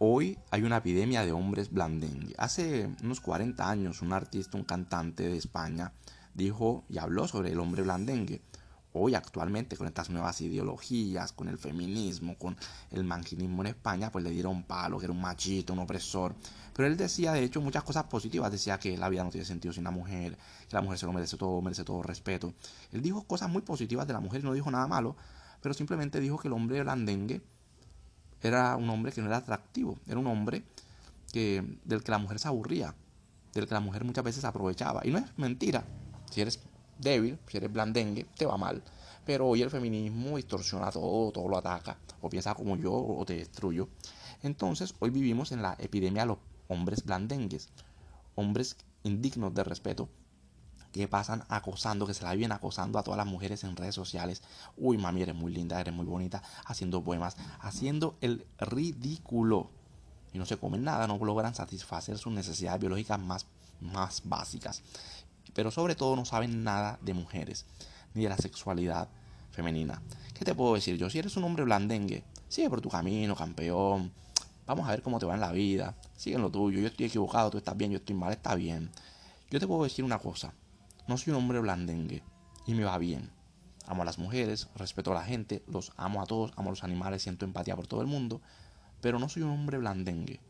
Hoy 0.00 0.36
hay 0.50 0.62
una 0.62 0.78
epidemia 0.78 1.24
de 1.24 1.30
hombres 1.30 1.70
blandengue. 1.70 2.34
Hace 2.36 2.90
unos 3.04 3.20
40 3.20 3.70
años 3.70 4.02
un 4.02 4.12
artista, 4.12 4.58
un 4.58 4.64
cantante 4.64 5.28
de 5.28 5.36
España, 5.36 5.92
dijo 6.34 6.84
y 6.88 6.98
habló 6.98 7.28
sobre 7.28 7.52
el 7.52 7.60
hombre 7.60 7.82
blandengue. 7.82 8.42
Hoy 8.92 9.14
actualmente 9.14 9.76
con 9.76 9.86
estas 9.86 10.10
nuevas 10.10 10.40
ideologías, 10.40 11.32
con 11.32 11.46
el 11.46 11.58
feminismo, 11.58 12.36
con 12.36 12.56
el 12.90 13.04
manginismo 13.04 13.62
en 13.62 13.68
España, 13.68 14.10
pues 14.10 14.24
le 14.24 14.30
dieron 14.30 14.64
palo, 14.64 14.98
que 14.98 15.04
era 15.04 15.12
un 15.12 15.20
machito, 15.20 15.72
un 15.72 15.78
opresor. 15.78 16.34
Pero 16.74 16.88
él 16.88 16.96
decía 16.96 17.32
de 17.32 17.44
hecho 17.44 17.60
muchas 17.60 17.84
cosas 17.84 18.04
positivas, 18.04 18.50
decía 18.50 18.80
que 18.80 18.98
la 18.98 19.08
vida 19.08 19.22
no 19.22 19.30
tiene 19.30 19.44
sentido 19.44 19.72
sin 19.72 19.84
la 19.84 19.92
mujer, 19.92 20.36
que 20.68 20.74
la 20.74 20.82
mujer 20.82 20.98
se 20.98 21.06
lo 21.06 21.12
merece 21.12 21.36
todo, 21.36 21.62
merece 21.62 21.84
todo 21.84 22.02
respeto. 22.02 22.52
Él 22.90 23.00
dijo 23.00 23.22
cosas 23.28 23.48
muy 23.48 23.62
positivas 23.62 24.08
de 24.08 24.12
la 24.12 24.20
mujer 24.20 24.42
no 24.42 24.54
dijo 24.54 24.72
nada 24.72 24.88
malo, 24.88 25.14
pero 25.60 25.72
simplemente 25.72 26.18
dijo 26.18 26.36
que 26.36 26.48
el 26.48 26.54
hombre 26.54 26.82
blandengue 26.82 27.42
era 28.48 28.76
un 28.76 28.88
hombre 28.90 29.12
que 29.12 29.20
no 29.20 29.28
era 29.28 29.38
atractivo, 29.38 29.98
era 30.06 30.18
un 30.18 30.26
hombre 30.26 30.62
que, 31.32 31.78
del 31.84 32.02
que 32.02 32.10
la 32.10 32.18
mujer 32.18 32.38
se 32.38 32.48
aburría, 32.48 32.94
del 33.52 33.66
que 33.66 33.74
la 33.74 33.80
mujer 33.80 34.04
muchas 34.04 34.24
veces 34.24 34.44
aprovechaba. 34.44 35.00
Y 35.04 35.10
no 35.10 35.18
es 35.18 35.24
mentira, 35.36 35.84
si 36.30 36.40
eres 36.40 36.60
débil, 36.98 37.38
si 37.48 37.56
eres 37.56 37.72
blandengue, 37.72 38.26
te 38.36 38.46
va 38.46 38.56
mal. 38.56 38.82
Pero 39.24 39.46
hoy 39.46 39.62
el 39.62 39.70
feminismo 39.70 40.36
distorsiona 40.36 40.90
todo, 40.90 41.32
todo 41.32 41.48
lo 41.48 41.56
ataca, 41.56 41.96
o 42.20 42.28
piensa 42.28 42.54
como 42.54 42.76
yo, 42.76 42.92
o 42.92 43.24
te 43.24 43.36
destruyo. 43.36 43.88
Entonces, 44.42 44.94
hoy 44.98 45.10
vivimos 45.10 45.52
en 45.52 45.62
la 45.62 45.76
epidemia 45.78 46.22
de 46.22 46.28
los 46.28 46.38
hombres 46.68 47.04
blandengues, 47.04 47.70
hombres 48.34 48.76
indignos 49.02 49.54
de 49.54 49.64
respeto, 49.64 50.08
que 50.94 51.08
pasan 51.08 51.44
acosando, 51.48 52.06
que 52.06 52.14
se 52.14 52.22
la 52.22 52.32
viven 52.34 52.52
acosando 52.52 53.00
a 53.00 53.02
todas 53.02 53.18
las 53.18 53.26
mujeres 53.26 53.64
en 53.64 53.74
redes 53.74 53.96
sociales. 53.96 54.42
Uy, 54.76 54.96
mami, 54.96 55.22
eres 55.22 55.34
muy 55.34 55.52
linda, 55.52 55.80
eres 55.80 55.92
muy 55.92 56.06
bonita, 56.06 56.40
haciendo 56.66 57.02
poemas, 57.02 57.36
haciendo 57.60 58.16
el 58.20 58.46
ridículo. 58.58 59.70
Y 60.32 60.38
no 60.38 60.46
se 60.46 60.56
comen 60.56 60.84
nada, 60.84 61.08
no 61.08 61.18
logran 61.18 61.52
satisfacer 61.52 62.16
sus 62.16 62.32
necesidades 62.32 62.78
biológicas 62.78 63.18
más, 63.18 63.46
más 63.80 64.22
básicas. 64.24 64.82
Pero 65.52 65.72
sobre 65.72 65.96
todo 65.96 66.14
no 66.14 66.24
saben 66.24 66.62
nada 66.62 67.00
de 67.02 67.12
mujeres, 67.12 67.66
ni 68.14 68.22
de 68.22 68.28
la 68.28 68.36
sexualidad 68.36 69.08
femenina. 69.50 70.00
¿Qué 70.32 70.44
te 70.44 70.54
puedo 70.54 70.74
decir 70.74 70.96
yo? 70.96 71.10
Si 71.10 71.18
eres 71.18 71.36
un 71.36 71.42
hombre 71.42 71.64
blandengue, 71.64 72.22
sigue 72.48 72.70
por 72.70 72.80
tu 72.80 72.88
camino, 72.88 73.34
campeón. 73.34 74.12
Vamos 74.64 74.86
a 74.86 74.92
ver 74.92 75.02
cómo 75.02 75.18
te 75.18 75.26
va 75.26 75.34
en 75.34 75.40
la 75.40 75.50
vida. 75.50 75.96
Sigue 76.16 76.36
en 76.36 76.42
lo 76.42 76.50
tuyo. 76.50 76.78
Yo 76.78 76.86
estoy 76.86 77.06
equivocado, 77.06 77.50
tú 77.50 77.58
estás 77.58 77.76
bien, 77.76 77.90
yo 77.90 77.98
estoy 77.98 78.14
mal, 78.14 78.32
está 78.32 78.54
bien. 78.54 78.92
Yo 79.50 79.58
te 79.58 79.66
puedo 79.66 79.82
decir 79.82 80.04
una 80.04 80.20
cosa. 80.20 80.54
No 81.06 81.18
soy 81.18 81.32
un 81.32 81.40
hombre 81.40 81.60
blandengue 81.60 82.22
y 82.66 82.72
me 82.72 82.84
va 82.84 82.96
bien. 82.96 83.30
Amo 83.86 84.00
a 84.00 84.04
las 84.06 84.18
mujeres, 84.18 84.68
respeto 84.74 85.10
a 85.12 85.14
la 85.14 85.24
gente, 85.24 85.62
los 85.66 85.92
amo 85.98 86.22
a 86.22 86.26
todos, 86.26 86.52
amo 86.56 86.70
a 86.70 86.72
los 86.72 86.82
animales, 86.82 87.22
siento 87.22 87.44
empatía 87.44 87.76
por 87.76 87.86
todo 87.86 88.00
el 88.00 88.06
mundo, 88.06 88.40
pero 89.02 89.18
no 89.18 89.28
soy 89.28 89.42
un 89.42 89.50
hombre 89.50 89.76
blandengue. 89.76 90.40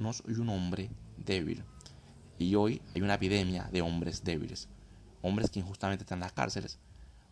No 0.00 0.12
soy 0.12 0.34
un 0.34 0.48
hombre 0.48 0.90
débil. 1.16 1.64
Y 2.36 2.56
hoy 2.56 2.82
hay 2.94 3.02
una 3.02 3.14
epidemia 3.14 3.68
de 3.70 3.80
hombres 3.80 4.24
débiles. 4.24 4.68
Hombres 5.22 5.50
que 5.50 5.60
injustamente 5.60 6.02
están 6.02 6.18
en 6.18 6.24
las 6.24 6.32
cárceles, 6.32 6.80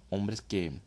hombres 0.09 0.41
que 0.41 0.81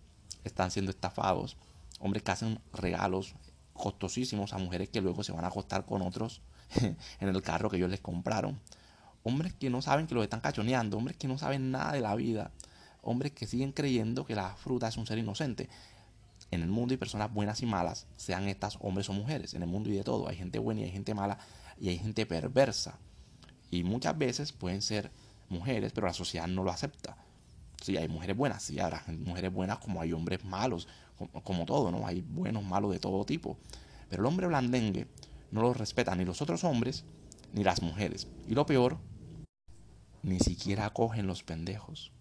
están 0.46 0.72
siendo 0.72 0.92
estafados, 0.92 1.58
hombres 2.00 2.24
que 2.24 2.32
hacen 2.32 2.62
regalos 2.72 3.36
costosísimos 3.74 4.54
a 4.54 4.58
mujeres 4.58 4.88
que 4.88 5.02
luego 5.02 5.22
se 5.22 5.34
van 5.34 5.44
a 5.44 5.50
acostar 5.50 5.86
con 5.86 6.02
otros 6.02 6.42
en 7.20 7.28
el 7.28 7.42
carro 7.42 7.70
que 7.70 7.76
ellos 7.76 7.90
les 7.90 8.00
compraron 8.00 8.62
hombres 9.24 9.54
que 9.54 9.70
no 9.70 9.82
saben 9.82 10.08
que 10.08 10.16
los 10.16 10.24
están 10.24 10.42
cachoneando, 10.42 10.98
hombres 10.98 11.18
que 11.18 11.28
no 11.28 11.38
saben 11.38 11.72
nada 11.72 11.94
de 11.94 12.02
la 12.02 12.16
vida, 12.16 12.52
hombres 13.02 13.32
que 13.32 13.48
siguen 13.48 13.72
creyendo 13.72 14.26
que 14.26 14.36
la 14.36 14.56
fruta 14.56 14.88
es 14.88 14.98
un 14.98 15.06
ser 15.06 15.18
inocente. 15.18 15.70
En 16.52 16.62
el 16.62 16.70
mundo 16.70 16.94
hay 16.94 16.98
personas 16.98 17.34
buenas 17.34 17.62
y 17.62 17.66
malas, 17.66 18.08
sean 18.16 18.48
estas 18.48 18.78
hombres 18.80 19.10
o 19.10 19.14
mujeres, 19.14 19.54
en 19.54 19.64
el 19.64 19.70
mundo 19.70 19.90
y 19.90 19.94
de 19.94 20.04
todo. 20.04 20.30
Hay 20.30 20.38
gente 20.38 20.60
buena 20.60 20.82
y 20.82 20.84
hay 20.86 20.92
gente 20.92 21.14
mala 21.14 21.40
y 21.80 21.90
hay 21.90 21.98
gente 21.98 22.26
perversa. 22.26 23.00
Y 23.70 23.84
muchas 23.84 24.18
veces 24.18 24.54
pueden 24.54 24.82
ser 24.82 25.12
mujeres, 25.50 25.92
pero 25.94 26.08
la 26.08 26.14
sociedad 26.14 26.48
no 26.48 26.64
lo 26.64 26.72
acepta. 26.72 27.18
Sí, 27.82 27.98
hay 27.98 28.08
mujeres 28.08 28.36
buenas, 28.36 28.64
sí, 28.64 28.80
habrá 28.80 29.04
mujeres 29.08 29.54
buenas 29.54 29.80
como 29.80 30.02
hay 30.02 30.14
hombres 30.14 30.44
malos, 30.46 30.88
como, 31.18 31.44
como 31.44 31.66
todo, 31.66 31.92
¿no? 31.92 32.08
Hay 32.08 32.22
buenos, 32.22 32.64
malos 32.64 32.92
de 32.92 33.00
todo 33.00 33.26
tipo. 33.26 33.58
Pero 34.10 34.24
el 34.24 34.28
hombre 34.28 34.48
blandengue 34.48 35.08
no 35.52 35.62
lo 35.62 35.74
respeta 35.74 36.16
ni 36.16 36.26
los 36.26 36.42
otros 36.42 36.64
hombres 36.64 37.04
ni 37.54 37.64
las 37.64 37.82
mujeres. 37.82 38.28
Y 38.48 38.54
lo 38.54 38.66
peor 38.66 38.98
ni 40.24 40.40
siquiera 40.40 40.86
acogen 40.86 41.28
los 41.28 41.44
pendejos. 41.44 42.12